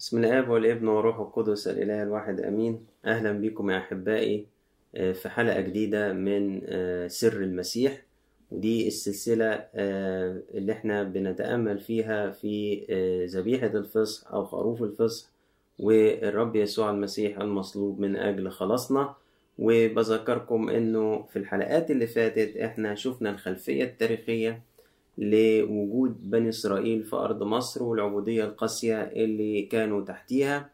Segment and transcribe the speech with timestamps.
[0.00, 2.86] بسم الآب والابن والروح القدس الإله الواحد أمين.
[3.04, 4.46] أهلا بكم يا أحبائي
[4.94, 8.02] آه، في حلقة جديدة من آه، سر المسيح.
[8.50, 12.84] ودي السلسلة آه، اللي إحنا بنتأمل فيها في
[13.30, 15.28] ذبيحة الفصح أو خروف الفصح
[15.78, 19.14] والرب يسوع المسيح المصلوب من أجل خلاصنا.
[19.58, 24.62] وبذكركم إنه في الحلقات اللي فاتت إحنا شفنا الخلفية التاريخية
[25.18, 30.70] لوجود بني إسرائيل في أرض مصر والعبودية القاسية اللي كانوا تحتيها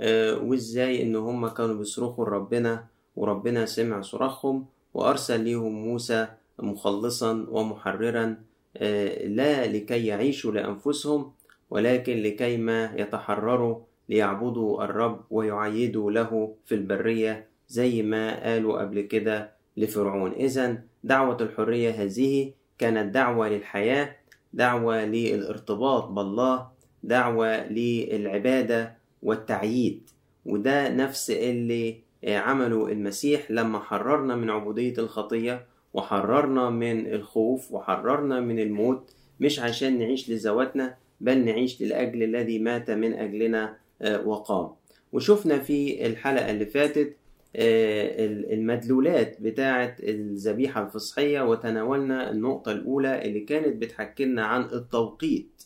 [0.00, 8.36] آه، وإزاي إن هم كانوا بيصرخوا لربنا وربنا سمع صراخهم وأرسل ليهم موسى مخلصا ومحررا
[8.76, 11.32] آه، لا لكي يعيشوا لأنفسهم
[11.70, 13.78] ولكن لكي ما يتحرروا
[14.08, 20.32] ليعبدوا الرب ويعيدوا له في البرية زي ما قالوا قبل كده لفرعون.
[20.32, 24.16] إذا دعوة الحرية هذه كانت دعوة للحياة
[24.52, 26.68] دعوة للارتباط بالله
[27.02, 30.10] دعوة للعبادة والتعييد.
[30.46, 38.58] وده نفس اللي عمله المسيح لما حررنا من عبودية الخطية وحررنا من الخوف وحررنا من
[38.58, 44.70] الموت مش عشان نعيش لذواتنا بل نعيش للأجل الذي مات من أجلنا آه، وقام.
[45.12, 47.16] وشفنا في الحلقة اللي فاتت
[47.56, 55.62] المدلولات بتاعة الذبيحة الفصحية وتناولنا النقطة الأولى اللي كانت بتحكي لنا عن التوقيت.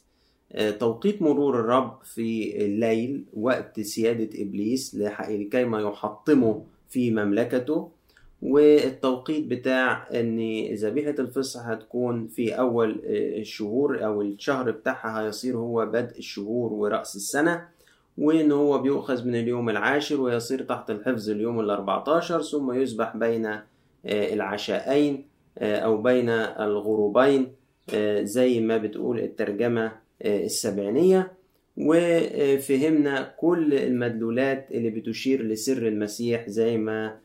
[0.52, 7.90] آه، توقيت مرور الرب في الليل وقت سيادة إبليس لكي ما يحطمه في مملكته.
[8.42, 15.86] والتوقيت بتاع إن ذبيحة الفصح هتكون في أول آه، الشهور أو الشهر بتاعها هيصير هو
[15.86, 17.75] بدء الشهور ورأس السنة.
[18.18, 23.62] وإن هو بيؤخذ من اليوم العاشر ويصير تحت الحفظ اليوم الأربعتاشر ثم يذبح بين آه،
[24.06, 25.24] العشاءين
[25.58, 27.52] آه، أو بين الغروبين
[27.94, 29.92] آه، زي ما بتقول الترجمة
[30.24, 31.32] السبعينية.
[31.76, 37.18] وفهمنا كل المدلولات اللي بتشير لسر المسيح زي ما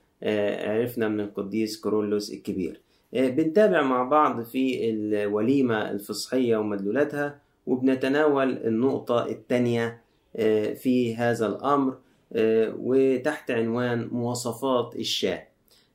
[0.64, 2.82] عرفنا من القديس كورولوس الكبير.
[3.14, 10.02] بنتابع مع بعض في الوليمة الفصحية ومدلولاتها وبنتناول النقطة الثانية
[10.74, 11.98] في هذا الأمر
[12.34, 15.48] آه، وتحت عنوان مواصفات الشاة.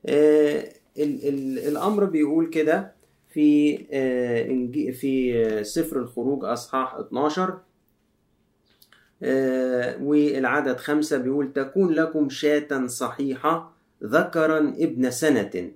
[0.07, 2.93] آه، ال- ال- الأمر بيقول كده
[3.29, 7.59] في آه، في آه، سفر الخروج أصحاح 12
[9.23, 13.73] آه، والعدد خمسة بيقول تكون لكم شاة صحيحة
[14.05, 15.71] ذكرا ابن سنة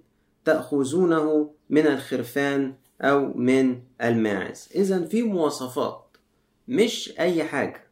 [0.45, 4.69] تأخذونه من الخرفان أو من الماعز.
[4.75, 6.05] إذا في مواصفات
[6.69, 7.85] مش أي حاجة.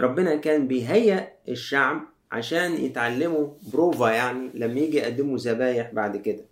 [0.00, 2.00] ربنا كان بيهيأ الشعب
[2.32, 6.44] عشان يتعلموا بروفا يعني لما يجي يقدموا ذبايح بعد كده.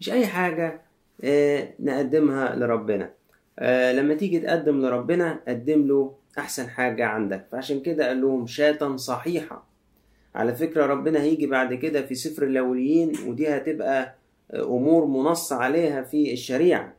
[0.00, 0.80] مش أي حاجة
[1.24, 3.10] آه، نقدمها لربنا.
[3.58, 7.46] آه، لما تيجي تقدم لربنا قدم له أحسن حاجة عندك.
[7.52, 9.66] فعشان كده قال لهم شاة صحيحة.
[10.34, 14.14] على فكرة ربنا هيجي بعد كده في سفر اللاويين ودي هتبقى
[14.54, 16.94] أمور منص عليها في الشريعة.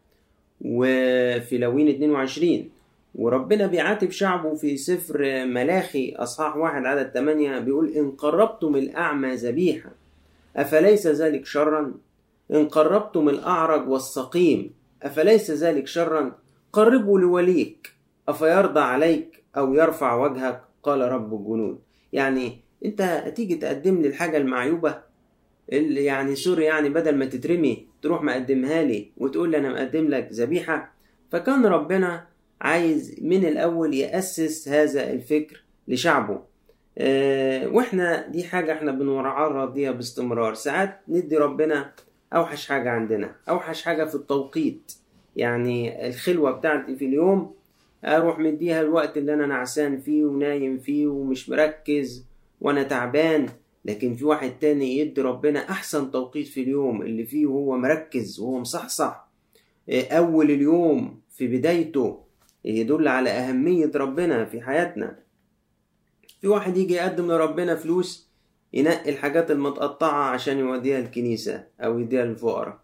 [0.62, 2.69] وفي لاويين 22
[3.16, 6.14] وربنا بيعاتب شعبه في سفر ملاخي.
[6.16, 9.90] أصحاح واحد عدد 8 بيقول إن قربتم الأعمى ذبيحة
[10.56, 11.94] أفليس ذلك شرا؟
[12.52, 14.74] إن قربتم الأعرج والسقيم
[15.04, 16.36] أفليس ذلك شرا؟
[16.74, 17.92] قربوا لوليك
[18.30, 21.80] أفيرضى عليك أو يرفع وجهك؟ قال رب الجنود.
[22.14, 24.98] يعني أنت هتيجي تقدم لي الحاجة المعيوبة؟
[25.72, 30.30] اللي يعني سوري يعني بدل ما تترمي تروح مقدمها لي وتقول لي أنا مقدم لك
[30.32, 30.94] ذبيحة.
[31.32, 32.31] فكان ربنا
[32.62, 36.40] عايز من الأول يأسس هذا الفكر لشعبه.
[36.98, 40.54] آه، وإحنا دي حاجة إحنا بنتعرض ليها باستمرار.
[40.54, 41.92] ساعات ندي ربنا
[42.34, 44.92] أوحش حاجة عندنا أوحش حاجة في التوقيت.
[45.36, 47.54] يعني الخلوة بتاعتي في اليوم
[48.06, 52.26] أروح مديها الوقت اللي أنا نعسان فيه ونايم فيه ومش مركز
[52.62, 53.46] وأنا تعبان.
[53.86, 58.60] لكن في واحد تاني يدي ربنا أحسن توقيت في اليوم اللي فيه وهو مركز وهو
[58.60, 59.28] مصحصح.
[59.90, 62.31] آه، أول اليوم في بدايته
[62.66, 65.20] يدل على أهمية ربنا في حياتنا.
[66.42, 68.30] في واحد يجي يقدم لربنا فلوس
[68.74, 72.80] ينقي الحاجات المتقطعة عشان يوديها الكنيسة أو يديها للفقراء.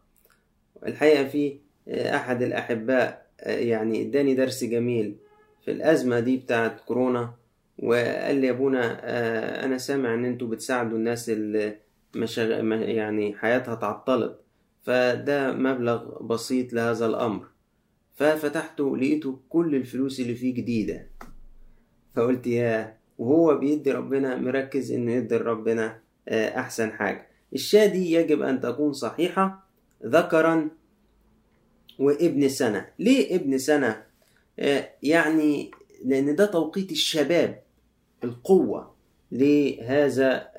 [0.87, 1.57] الحقيقة في
[1.89, 5.15] أحد الأحباء يعني إداني درس جميل
[5.65, 7.33] في الأزمة دي بتاعت كورونا
[7.79, 11.75] وقال لي يا أبونا آه، أنا سامع إن أنتوا بتساعدوا الناس اللي
[12.15, 14.39] يعني حياتها تعطلت.
[14.83, 17.45] فده مبلغ بسيط لهذا الأمر.
[18.17, 21.07] ففتحته لقيته كل الفلوس اللي فيه جديدة.
[22.15, 27.27] فقلت يا وهو بيدي ربنا مركز انه يدي ربنا آه، أحسن حاجة.
[27.53, 29.67] الشاة دي يجب أن تكون صحيحة
[30.05, 30.69] ذكرا
[31.99, 32.87] وابن سنة.
[32.99, 34.03] ليه ابن سنة؟
[34.59, 35.71] آه، يعني
[36.05, 37.61] لأن ده توقيت الشباب
[38.23, 38.95] القوة
[39.31, 40.51] لهذا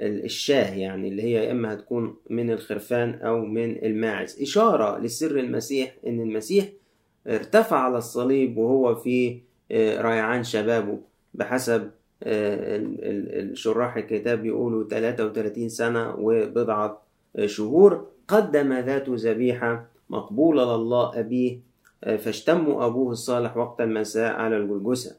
[0.00, 4.42] الشاه يعني اللي هي يا إما هتكون من الخرفان أو من الماعز.
[4.42, 6.68] إشارة لسر المسيح إن المسيح
[7.26, 9.38] ارتفع على الصليب وهو في
[9.72, 10.98] ريعان شبابه
[11.34, 11.90] بحسب
[12.22, 17.02] الشراح الكتاب يقولوا 33 سنة وبضعة
[17.44, 18.06] شهور.
[18.28, 21.58] قدم ذات ذبيحة مقبولة لله أبيه
[22.02, 25.16] فاشتموا أبوه الصالح وقت المساء على الجلجسة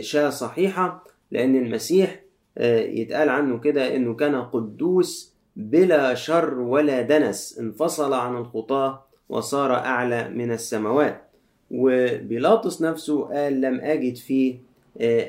[0.00, 2.20] شاة صحيحة لأن المسيح
[2.60, 10.28] يتقال عنه كده إنه كان قدوس بلا شر ولا دنس انفصل عن الخطاة وصار أعلى
[10.28, 11.20] من السماوات.
[11.70, 14.56] وبيلاطس نفسه قال لم أجد فيه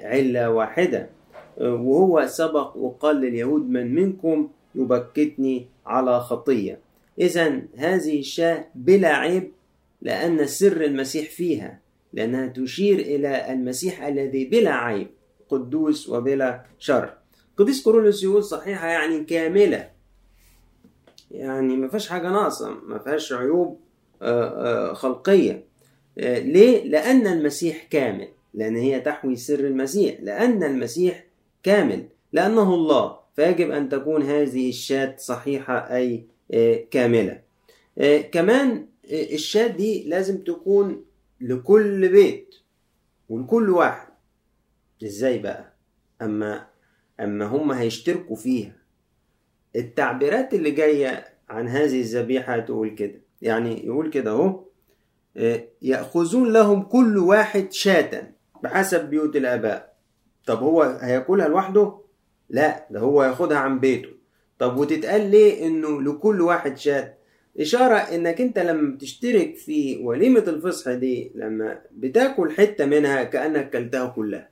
[0.04, 1.10] علة واحدة.
[1.58, 6.80] وهو سبق وقال لليهود من منكم يبكتني على خطية.
[7.20, 9.52] إذا هذه الشاة بلا عيب
[10.02, 11.80] لأن سر المسيح فيها
[12.14, 15.08] لأنها تشير إلى المسيح الذي بلا عيب.
[15.50, 17.14] قدوس وبلا شر.
[17.58, 19.90] قديس كورولوس يقول صحيحة يعني كاملة.
[21.32, 23.80] يعني ما فيهاش حاجة ناقصة ما فيهاش عيوب
[24.94, 25.64] خلقية.
[26.18, 28.28] ليه؟ لأن المسيح كامل.
[28.54, 30.18] لأن هي تحوي سر المسيح.
[30.22, 31.26] لأن المسيح
[31.64, 32.08] كامل.
[32.34, 33.20] لأنه الله.
[33.36, 36.26] فيجب أن تكون هذه الشاة صحيحة أي
[36.92, 37.42] كاملة.
[38.32, 41.06] كمان الشاة دي لازم تكون
[41.42, 42.56] لكل بيت.
[43.30, 44.08] ولكل واحد.
[45.06, 45.74] إزاي بقى؟
[46.22, 46.68] أما
[47.20, 48.76] أما هم هيشتركوا فيها.
[49.76, 53.22] التعبيرات اللي جاية عن هذه الذبيحة تقول كده.
[53.42, 54.66] يعني يقول كده أهو
[55.82, 58.32] يأخذون لهم كل واحد شاة
[58.64, 59.96] بحسب بيوت الآباء.
[60.46, 61.98] طب هو هياكلها لوحده؟
[62.50, 64.10] لا ده هو ياخدها عن بيته.
[64.60, 67.14] طب وتتقال ليه إنه لكل واحد شاة؟
[67.60, 74.06] إشارة إنك أنت لما بتشترك في وليمة الفصح دي لما بتاكل حتة منها كأنك كلتها
[74.08, 74.50] كلها.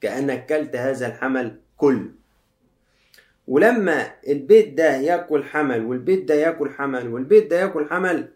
[0.00, 2.08] كأنك كلت هذا الحمل كله.
[3.48, 8.28] ولما البيت ده يأكل حمل والبيت ده يأكل حمل والبيت ده يأكل حمل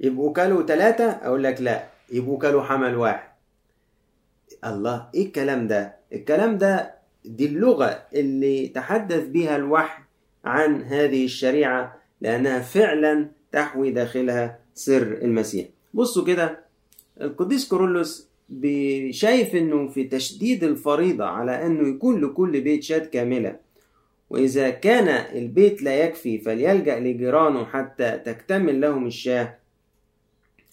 [0.00, 3.28] يبقوا كلوا ثلاثة أقول لك لا يبقوا كلوا حمل واحد.
[4.64, 6.94] الله إيه الكلام ده؟ الكلام ده
[7.24, 10.02] دي اللغة اللي تحدث بها الوحي
[10.44, 15.66] عن هذه الشريعة لأنها فعلا تحوي داخلها سر المسيح.
[15.94, 16.58] بصوا كده
[17.20, 18.27] القديس كورولوس
[19.10, 23.56] شايف إنه في تشديد الفريضة على أنه يكون لكل بيت شاة كاملة.
[24.30, 29.54] وإذا كان البيت لا يكفي فليلجأ لجيرانه حتى تكتمل لهم الشاة.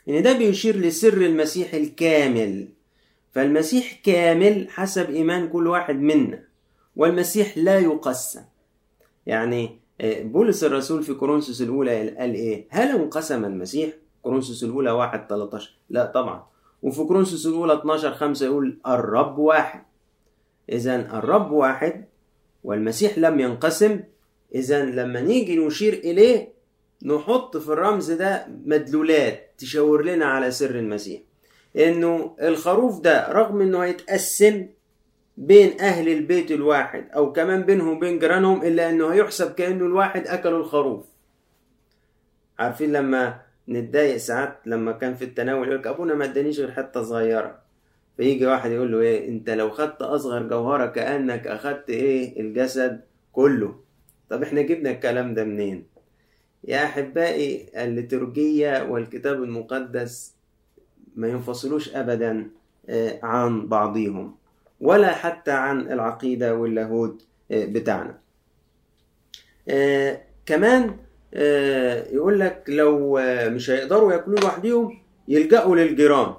[0.09, 2.67] ان ده بيشير لسر المسيح الكامل.
[3.31, 6.43] فالمسيح كامل حسب إيمان كل واحد منا
[6.95, 8.41] والمسيح لا يقسم.
[9.25, 13.89] يعني بولس الرسول في كورنثوس الأولى قال إيه؟ هل انقسم المسيح؟
[14.21, 16.43] كورنثوس الأولى 1 13 لا طبعا.
[16.85, 19.83] وفي كورنثوس الأولى 12 5 يقول الرب واحد.
[20.69, 22.05] إذا الرب واحد
[22.63, 23.99] والمسيح لم ينقسم.
[24.55, 26.53] إذا لما نيجي نشير إليه
[27.05, 31.21] نحط في الرمز ده مدلولات تشاور لنا على سر المسيح.
[31.77, 34.67] إنه الخروف ده رغم إنه هيتقسم
[35.37, 40.59] بين أهل البيت الواحد أو كمان بينهم وبين جيرانهم إلا إنه هيحسب كأنه الواحد أكلوا
[40.59, 41.05] الخروف.
[42.59, 47.59] عارفين لما نتضايق ساعات لما كان في التناول يقول أبونا ما ادانيش غير حتة صغيرة.
[48.17, 53.01] فيجي واحد يقول له إيه أنت لو خدت أصغر جوهرة كأنك أخدت إيه الجسد
[53.33, 53.75] كله.
[54.29, 55.85] طب إحنا جبنا الكلام ده منين؟
[56.63, 60.33] يا أحبائي الليتورجية والكتاب المقدس
[61.15, 62.49] ما ينفصلوش أبدا
[63.23, 64.35] عن بعضهم
[64.81, 68.17] ولا حتى عن العقيدة واللاهوت بتاعنا.
[69.69, 70.95] آه كمان آه
[72.13, 76.33] يقول لك لو مش هيقدروا ياكلوا لوحدهم يلجأوا للجيران.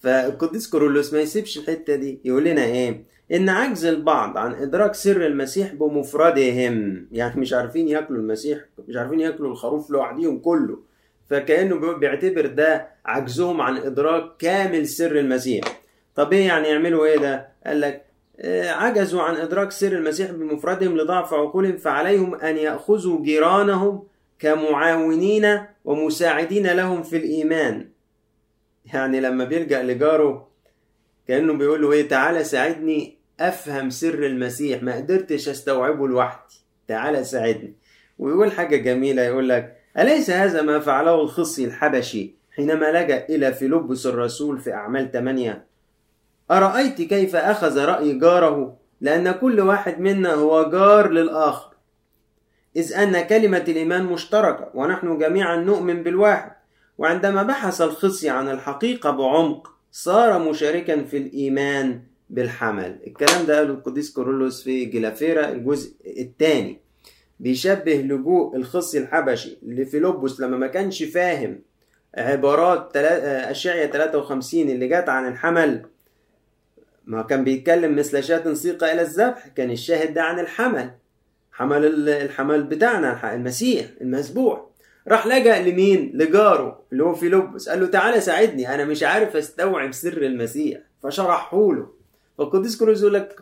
[0.00, 2.18] فالقديس كورولوس ما يسيبش الحتة دي.
[2.24, 7.06] يقول لنا إيه؟ إن عجز البعض عن إدراك سر المسيح بمفردهم.
[7.12, 10.78] يعني مش عارفين ياكلوا المسيح مش عارفين ياكلوا الخروف لوحدهم كله.
[11.30, 15.64] فكأنه بيعتبر ده عجزهم عن إدراك كامل سر المسيح.
[16.14, 18.07] طب إيه يعني يعملوا إيه ده؟ قال لك آه
[18.44, 24.02] عجزوا عن إدراك سر المسيح بمفردهم لضعف عقولهم فعليهم أن يأخذوا جيرانهم
[24.38, 27.88] كمعاونين ومساعدين لهم في الإيمان.
[28.94, 30.48] يعني لما بيلجأ لجاره
[31.28, 36.54] كأنه بيقول له إيه تعالى ساعدني أفهم سر المسيح ما قدرتش أستوعبه لوحدي.
[36.88, 37.74] تعالى ساعدني.
[38.18, 44.06] ويقول حاجة جميلة يقول لك أليس هذا ما فعله الخصي الحبشي حينما لجأ إلى فيلبس
[44.06, 45.67] الرسول في أعمال 8
[46.50, 51.70] أرأيت كيف أخذ رأي جاره؟ لأن كل واحد منا هو جار للآخر.
[52.76, 56.52] إذ أن كلمة الإيمان مشتركة ونحن جميعا نؤمن بالواحد.
[56.98, 62.98] وعندما بحث الخصي عن الحقيقة بعمق صار مشاركا في الإيمان بالحمل.
[63.06, 66.80] الكلام ده قاله القديس كورولوس في جلافيرا الجزء الثاني.
[67.40, 71.58] بيشبه لجوء الخصي الحبشي لفيلبس لما ما كانش فاهم
[72.14, 75.86] عبارات أشعية 53 اللي جت عن الحمل.
[77.08, 80.90] ما كان بيتكلم مثل شاة سيق إلى الذبح كان الشاهد ده عن الحمل.
[81.52, 84.66] حمل الحمل بتاعنا المسيح المذبوح.
[85.08, 87.68] راح لجأ لمين؟ لجاره اللي هو فيلبس.
[87.68, 90.78] قال له تعالى ساعدني أنا مش عارف أستوعب سر المسيح.
[91.02, 91.90] فشرحه له.
[92.38, 93.36] فالقديس كروز يقول لك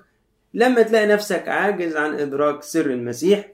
[0.54, 3.48] لما تلاقي نفسك عاجز عن إدراك سر المسيح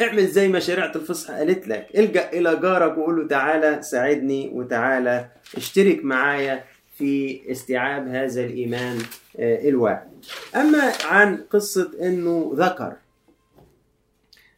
[0.00, 1.86] اعمل زي ما شريعة الفصح قالت لك.
[1.94, 6.64] إلجأ إلى جارك وقول له تعالى ساعدني وتعالى اشترك معايا
[6.94, 8.98] في استيعاب هذا الإيمان
[9.38, 10.08] الواحد.
[10.56, 12.92] أما عن قصة أنه ذكر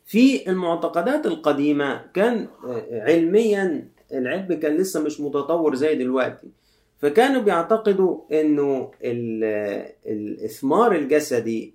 [0.05, 2.49] في المعتقدات القديمة كان
[2.91, 6.49] علميا العلم كان لسه مش متطور زي دلوقتي
[6.99, 8.91] فكانوا بيعتقدوا إنه
[10.07, 11.75] الإثمار الجسدي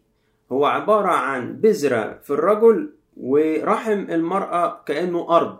[0.52, 5.58] هو عبارة عن بذرة في الرجل ورحم المرأة كأنه أرض.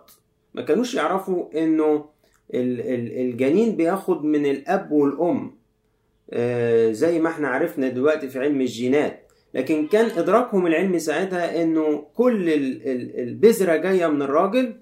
[0.54, 2.04] ما كانوش يعرفوا إنه
[2.54, 5.54] الجنين بياخد من الأب والأم.
[6.92, 9.18] زي ما إحنا عرفنا دلوقتي في علم الجينات.
[9.54, 12.48] لكن كان إدراكهم العلمي ساعتها إنه كل
[13.18, 14.74] البذرة جاية من الراجل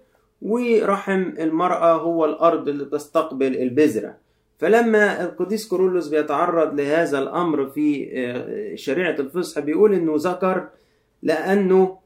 [0.43, 4.17] ورحم المرأة هو الأرض اللي تستقبل البذرة.
[4.59, 8.09] فلما القديس كورولوس بيتعرض لهذا الأمر في
[8.75, 10.69] شريعة الفصح بيقول إنه ذكر
[11.23, 11.99] لأنه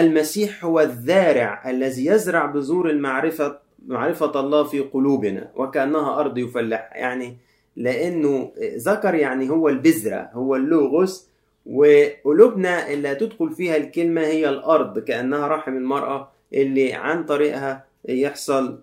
[0.00, 7.36] المسيح هو الذارع الذي يزرع بذور المعرفة معرفة الله في قلوبنا وكأنها أرض يفلحها يعني
[7.76, 11.28] لأنه ذكر يعني هو البذرة هو اللوغوس
[11.66, 18.80] وقلوبنا اللي هتدخل فيها الكلمة هي الأرض كأنها رحم المرأة اللي عن طريقها يحصل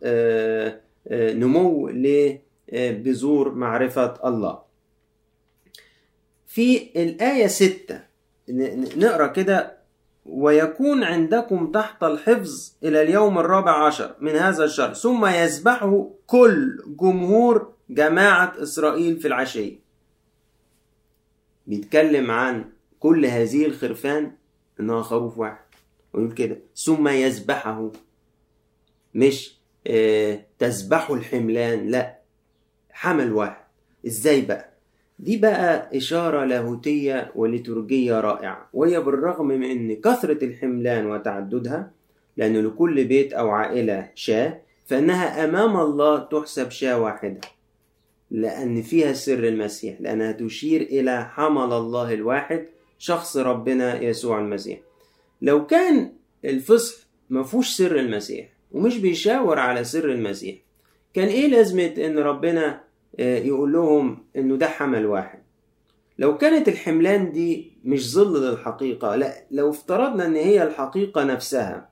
[1.12, 4.60] نمو لبذور معرفة الله.
[6.48, 8.00] في الآية ستة
[8.98, 9.81] نقرأ كده
[10.26, 17.74] ويكون عندكم تحت الحفظ إلى اليوم الرابع عشر من هذا الشهر ثم يذبحه كل جمهور
[17.90, 19.80] جماعة إسرائيل في العشية
[21.68, 22.66] بيتكلم عن
[23.00, 24.32] كل هذه الخرفان
[24.80, 25.66] إنها خروف واحد
[26.14, 26.58] ويقول كده.
[26.76, 27.92] ثم يذبحه
[29.14, 30.46] مش آه
[31.14, 32.18] الحملان لا
[32.92, 33.64] حمل واحد.
[34.08, 34.71] إزاي بقى؟
[35.22, 41.92] دي بقى إشارة لاهوتية وليتورجية رائعة وهي بالرغم من أن كثرة الحملان وتعددها
[42.38, 47.42] لأن لكل بيت أو عائلة شاة فإنها أمام الله تحسب شاة واحدة
[48.32, 52.66] لأن فيها سر المسيح لأنها تشير إلى حمل الله الواحد
[53.00, 54.80] شخص ربنا يسوع المسيح.
[55.42, 56.12] لو كان
[56.46, 56.96] الفصح
[57.30, 60.56] مفهوش سر المسيح ومش بيشاور على سر المسيح
[61.14, 62.82] كان إيه لازمة إن ربنا
[63.20, 65.40] يقول لهم إنه ده حمل واحد.
[66.20, 71.90] لو كانت الحملان دي مش ظل للحقيقة لا لو افترضنا إن هي الحقيقة نفسها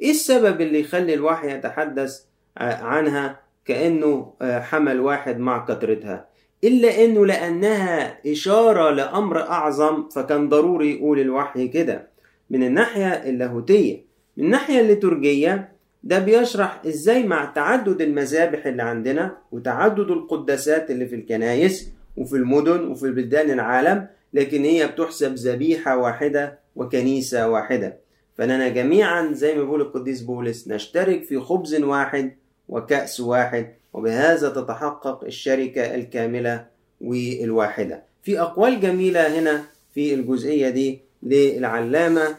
[0.00, 2.20] إيه السبب اللي يخلي الوحي يتحدث
[2.56, 6.28] عنها كأنه حمل واحد مع كثرتها
[6.64, 12.08] إلا أنه لأنها إشارة لأمر أعظم فكان ضروري يقول الوحي كده.
[12.50, 14.04] من الناحية اللاهوتية
[14.36, 15.71] من الناحية الليتورجية
[16.04, 22.86] ده بيشرح إزاي مع تعدد المذابح اللي عندنا وتعدد القداسات اللي في الكنايس وفي المدن
[22.86, 27.96] وفي بلدان العالم لكن هي بتحسب ذبيحة واحدة وكنيسة واحدة.
[28.38, 32.32] فإننا جميعا زي ما بيقول القديس بولس نشترك في خبز واحد
[32.68, 36.66] وكأس واحد وبهذا تتحقق الشركة الكاملة
[37.00, 38.02] والواحدة.
[38.22, 39.62] في أقوال جميلة هنا
[39.94, 42.36] في الجزئية دي للعلامة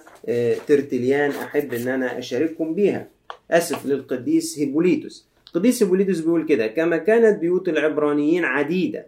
[0.68, 3.08] ترتليان أحب أن أنا أشارككم بيها.
[3.54, 9.06] أسف للقديس هيبوليتوس القديس هيبوليتوس بيقول كده كما كانت بيوت العبرانيين عديدة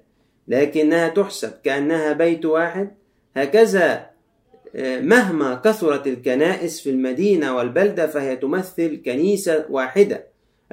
[0.48, 2.92] لكنها تحسب كأنها بيت واحد
[3.38, 4.10] هكذا
[5.02, 10.24] مهما كثرت الكنائس في المدينة والبلدة فهي تمثل كنيسة واحدة.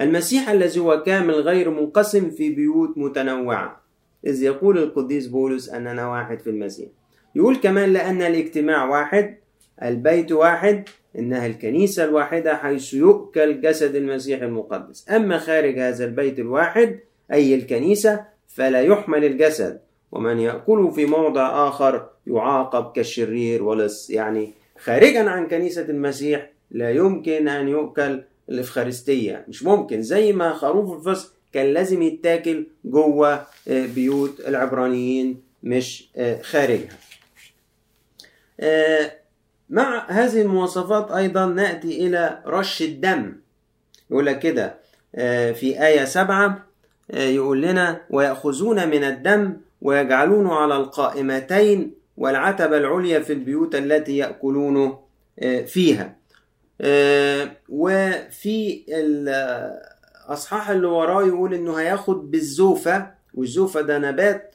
[0.01, 3.83] المسيح الذي هو كامل غير منقسم في بيوت متنوعة.
[4.27, 6.89] إذ يقول القديس بولس أننا واحد في المسيح
[7.35, 9.37] يقول كمان لأن الاجتماع واحد
[9.83, 10.89] البيت واحد
[11.19, 15.11] إنها الكنيسة الواحدة حيث يؤكل جسد المسيح المقدس.
[15.11, 16.99] أما خارج هذا البيت الواحد
[17.33, 19.81] أي الكنيسة فلا يحمل الجسد.
[20.13, 27.49] ومن يأكله في موضع آخر يعاقب كالشرير ولص يعني خارجا عن كنيسة المسيح لا يمكن
[27.49, 29.45] أن يؤكل الإفخارستية.
[29.49, 30.03] مش ممكن.
[30.03, 36.09] زي ما خروف الفصح كان لازم يتاكل جوه بيوت العبرانيين مش
[36.43, 36.97] خارجها.
[39.73, 43.37] مع هذه المواصفات أيضا نأتي إلى رش الدم.
[44.11, 44.75] يقول لك كده
[45.53, 46.67] في آية سبعة
[47.11, 54.99] يقول لنا ويأخذون من الدم ويجعلونه على القائمتين والعتبة العليا في البيوت التي يأكلون
[55.67, 56.17] فيها.
[57.69, 64.55] وفي الأصحاح اللي وراه يقول إنه هياخد بالزوفة والزوفة ده نبات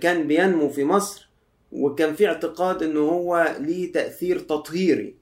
[0.00, 1.28] كان بينمو في مصر.
[1.74, 5.14] وكان في اعتقاد إنه هو ليه تأثير تطهيري.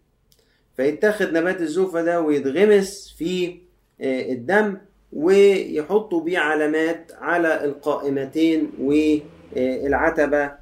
[0.77, 3.59] فيتاخد نبات الزوفة ده ويتغمس في
[4.01, 4.77] الدم
[5.13, 10.53] ويحطوا بيه علامات على القائمتين والعتبة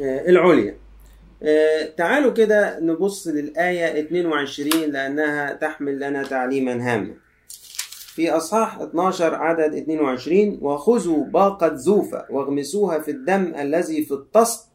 [0.00, 0.76] العليا.
[1.96, 7.14] تعالوا كده نبص للآية 22 لأنها تحمل لنا تعليما هاما.
[8.20, 14.68] في أصحاح 12 عدد 22 وخذوا باقة زوفة واغمسوها في الدم الذي في الطست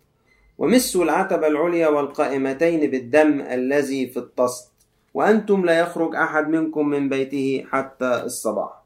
[0.57, 4.71] ومسوا العتبة العليا والقائمتين بالدم الذي في الطست
[5.13, 8.83] وأنتم لا يخرج أحد منكم من بيته حتى الصباح.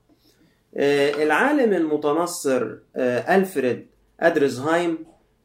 [0.76, 3.88] العالم المتنصر ألفريد
[4.20, 4.98] أدرزهايم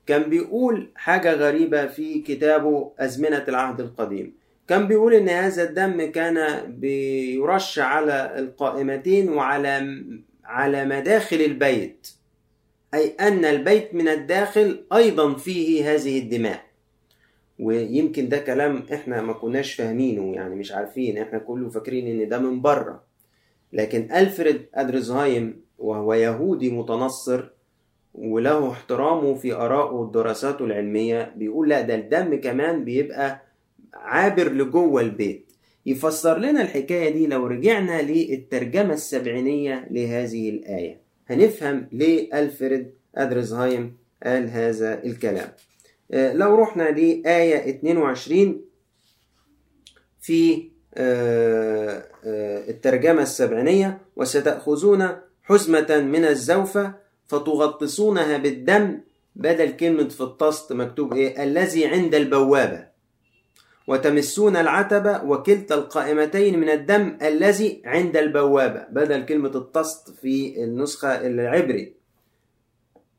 [0.06, 4.34] كان بيقول حاجة غريبة في كتابه أزمنة العهد القديم.
[4.68, 10.04] كان بيقول إن هذا الدم كان بيرش على القائمتين وعلى
[10.44, 12.08] على مداخل البيت.
[12.94, 16.60] أي أن البيت من الداخل أيضا فيه هذه الدماء.
[17.58, 21.18] ويمكن ده كلام إحنا ما كناش فاهمينه يعني مش عارفين.
[21.18, 23.02] إحنا كله فاكرين إن ده من بره.
[23.72, 27.44] لكن ألفريد أدرزهايم وهو يهودي متنصر
[28.14, 33.42] وله احترامه في آرائه ودراساته العلمية بيقول لا ده الدم كمان بيبقى
[33.94, 35.52] عابر لجوه البيت.
[35.86, 41.00] يفسر لنا الحكاية دي لو رجعنا للترجمة السبعينية لهذه الآية.
[41.30, 45.52] هنفهم ليه ألفريد أدرزهايم قال هذا الكلام.
[46.10, 48.60] لو رحنا لآية 22
[50.20, 50.68] في
[52.68, 55.08] الترجمة السبعينية وستأخذون
[55.42, 56.94] حزمة من الزوفة
[57.26, 59.00] فتغطسونها بالدم
[59.36, 62.93] بدل كلمة في الطست مكتوب إيه؟ الذي عند البوابة.
[63.86, 71.94] وتمسون العتبة وكلتا القائمتين من الدم الذي عند البوابة بدل كلمة الطست في النسخة العبري.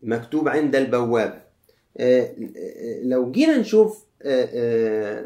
[0.03, 1.41] مكتوب عند البوابة.
[3.03, 4.05] لو جينا نشوف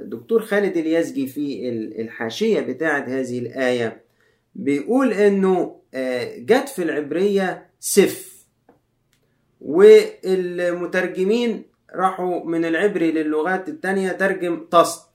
[0.04, 4.02] دكتور خالد اليزجي في الحاشية بتاعة هذه الآية
[4.56, 5.75] بيقول إنه
[6.38, 8.45] جت في العبرية سف.
[9.62, 11.63] والمترجمين
[11.95, 15.08] راحوا من العبري للغات التانية ترجم طست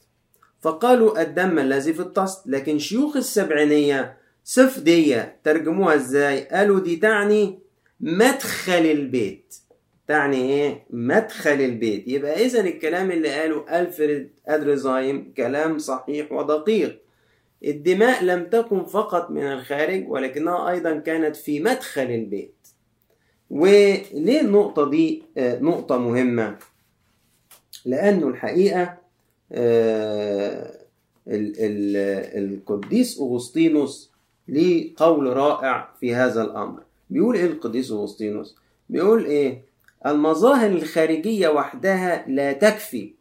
[0.64, 7.58] فقالوا الدم الذي في الطست لكن شيوخ السبعينية سف دي ترجموها إزاي؟ قالوا دي تعني
[8.00, 9.54] مدخل البيت.
[10.08, 12.08] تعني إيه؟ مدخل البيت.
[12.08, 17.00] يبقى إذا الكلام اللي قاله ألفريد أدريزايم كلام صحيح ودقيق.
[17.64, 22.68] الدماء لم تكن فقط من الخارج ولكنها أيضا كانت في مدخل البيت.
[23.50, 26.56] وليه النقطة دي؟ نقطة مهمة.
[27.84, 29.03] لأنه الحقيقة
[32.36, 34.12] القديس أغسطينوس
[34.48, 36.82] ليه قول رائع في هذا الأمر.
[37.10, 38.56] بيقول إيه القديس أغسطينوس؟
[38.88, 39.62] بيقول إيه؟
[40.06, 43.14] المظاهر الخارجية وحدها لا تكفي.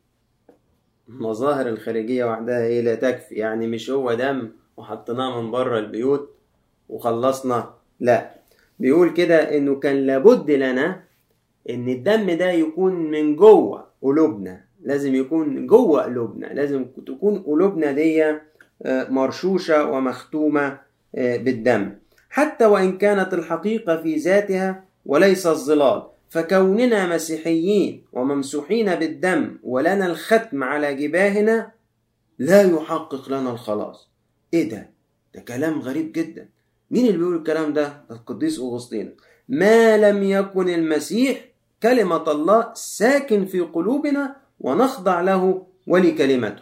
[1.09, 3.35] المظاهر الخارجية وحدها إيه؟ لا تكفي.
[3.35, 6.29] يعني مش هو دم وحطيناه من بره البيوت
[6.89, 7.73] وخلصنا.
[7.99, 8.35] لا.
[8.79, 11.03] بيقول كده إنه كان لابد لنا
[11.69, 14.62] إن الدم ده يكون من جوه قلوبنا.
[14.83, 18.35] لازم يكون جوه قلوبنا لازم تكون قلوبنا دي
[18.85, 20.79] مرشوشة ومختومة
[21.13, 21.91] بالدم.
[22.29, 26.03] حتى وإن كانت الحقيقة في ذاتها وليس الظلال.
[26.29, 31.71] فكوننا مسيحيين وممسوحين بالدم ولنا الختم على جباهنا
[32.39, 34.09] لا يحقق لنا الخلاص.
[34.53, 34.89] إيه ده؟
[35.35, 36.49] ده كلام غريب جدا.
[36.91, 39.15] مين اللي بيقول الكلام ده؟ القديس أغسطين.
[39.49, 41.45] ما لم يكن المسيح
[41.83, 46.61] كلمة الله ساكن في قلوبنا ونخضع له ولكلمته.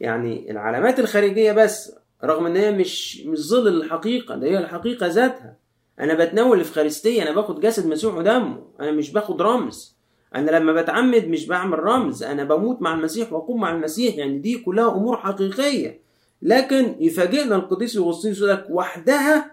[0.00, 1.92] يعني العلامات الخارجية بس
[2.24, 5.56] رغم إن هي مش مش ظل الحقيقة ده هي الحقيقة ذاتها.
[6.00, 9.96] أنا بتناول الافخارستية أنا باخد جسد مسيح ودمه أنا مش باخد رمز.
[10.34, 14.58] أنا لما بتعمد مش بعمل رمز أنا بموت مع المسيح وأقوم مع المسيح يعني دي
[14.58, 16.00] كلها أمور حقيقية.
[16.42, 19.50] لكن يفاجئنا القديس يغسطينوس لك وحدها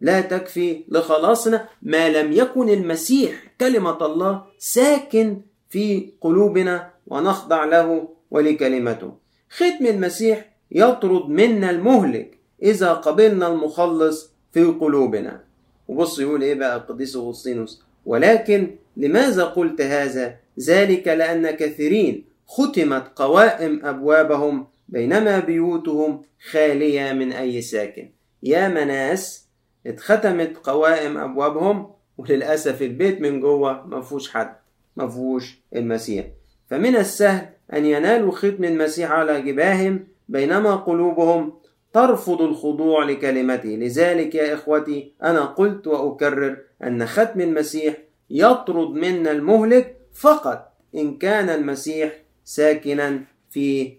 [0.00, 9.12] لا تكفي لخلاصنا ما لم يكن المسيح كلمة الله ساكن في قلوبنا ونخضع له ولكلمته.
[9.50, 15.40] ختم المسيح يطرد منا المهلك إذا قبلنا المخلص في قلوبنا.
[15.88, 23.86] وبص يقول إيه بقى القديس أغسطينوس؟ ولكن لماذا قلت هذا؟ ذلك لأن كثيرين ختمت قوائم
[23.86, 28.10] أبوابهم بينما بيوتهم خالية من أي ساكن.
[28.42, 29.46] يا مناس
[29.86, 34.56] اتختمت قوائم أبوابهم وللأسف البيت من جوه ما فيهوش حد
[34.96, 36.26] ما فيهوش المسيح.
[36.70, 41.52] فمن السهل أن ينالوا ختم المسيح على جباههم بينما قلوبهم
[41.92, 43.68] ترفض الخضوع لكلمته.
[43.68, 47.96] لذلك يا إخوتي أنا قلت وأكرر أن ختم المسيح
[48.30, 52.12] يطرد منا المهلك فقط إن كان المسيح
[52.44, 53.92] ساكنا في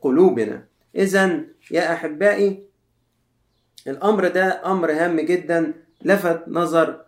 [0.00, 0.64] قلوبنا.
[0.96, 2.62] إذا يا أحبائي
[3.88, 5.72] الأمر ده أمر هام جدا
[6.04, 7.00] لفت نظر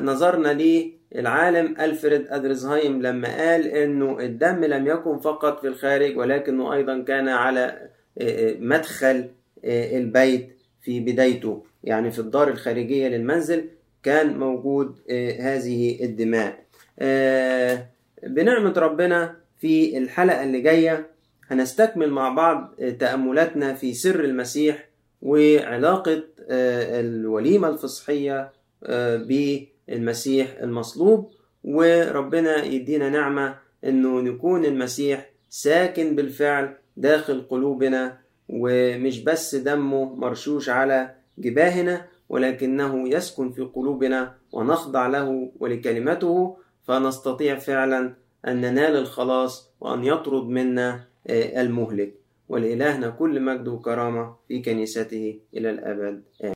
[0.00, 6.74] نظرنا ليه العالم ألفريد أدرزهايم لما قال إنه الدم لم يكن فقط في الخارج ولكنه
[6.74, 7.88] أيضا كان على
[8.60, 9.30] مدخل
[9.64, 10.48] البيت
[10.82, 11.64] في بدايته.
[11.84, 13.64] يعني في الدار الخارجية للمنزل
[14.02, 14.98] كان موجود
[15.40, 16.64] هذه الدماء.
[18.22, 21.06] بنعمة ربنا في الحلقة اللي جاية
[21.50, 24.88] هنستكمل مع بعض تأملاتنا في سر المسيح
[25.22, 28.52] وعلاقة الوليمة الفصحية
[28.88, 31.30] بالمسيح المصلوب
[31.64, 38.18] وربنا يدينا نعمة إنه نكون المسيح ساكن بالفعل داخل قلوبنا
[38.48, 48.14] ومش بس دمه مرشوش على جباهنا ولكنه يسكن في قلوبنا ونخضع له ولكلمته فنستطيع فعلا
[48.48, 52.14] أن ننال الخلاص وأن يطرد منا المهلك.
[52.48, 56.22] ولإلهنا كل مجد وكرامة في كنيسته إلى الأبد.
[56.44, 56.54] آمين.